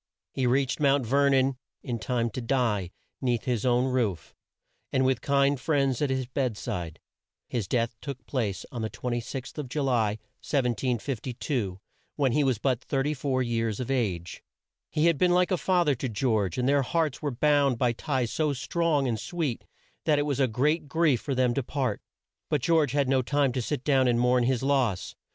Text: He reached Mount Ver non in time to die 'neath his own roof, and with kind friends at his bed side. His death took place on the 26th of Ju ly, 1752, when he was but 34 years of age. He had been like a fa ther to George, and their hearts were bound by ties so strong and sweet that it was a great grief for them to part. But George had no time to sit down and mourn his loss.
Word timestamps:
He 0.31 0.47
reached 0.47 0.79
Mount 0.79 1.05
Ver 1.05 1.29
non 1.29 1.57
in 1.83 1.99
time 1.99 2.31
to 2.31 2.41
die 2.41 2.89
'neath 3.21 3.43
his 3.43 3.67
own 3.67 3.85
roof, 3.85 4.33
and 4.91 5.05
with 5.05 5.21
kind 5.21 5.59
friends 5.59 6.01
at 6.01 6.09
his 6.09 6.25
bed 6.25 6.57
side. 6.57 6.99
His 7.47 7.67
death 7.67 7.95
took 8.01 8.25
place 8.25 8.65
on 8.71 8.81
the 8.81 8.89
26th 8.89 9.59
of 9.59 9.69
Ju 9.69 9.83
ly, 9.83 10.17
1752, 10.41 11.79
when 12.15 12.31
he 12.31 12.43
was 12.43 12.57
but 12.57 12.81
34 12.83 13.43
years 13.43 13.79
of 13.79 13.91
age. 13.91 14.41
He 14.89 15.05
had 15.05 15.19
been 15.19 15.35
like 15.35 15.51
a 15.51 15.55
fa 15.57 15.83
ther 15.85 15.93
to 15.93 16.09
George, 16.09 16.57
and 16.57 16.67
their 16.67 16.81
hearts 16.81 17.21
were 17.21 17.29
bound 17.29 17.77
by 17.77 17.91
ties 17.93 18.31
so 18.31 18.53
strong 18.53 19.07
and 19.07 19.19
sweet 19.19 19.65
that 20.05 20.17
it 20.17 20.23
was 20.25 20.39
a 20.39 20.47
great 20.47 20.87
grief 20.87 21.21
for 21.21 21.35
them 21.35 21.53
to 21.53 21.61
part. 21.61 22.01
But 22.49 22.61
George 22.63 22.93
had 22.93 23.07
no 23.07 23.21
time 23.21 23.51
to 23.51 23.61
sit 23.61 23.83
down 23.83 24.07
and 24.07 24.19
mourn 24.19 24.45
his 24.45 24.63
loss. 24.63 25.13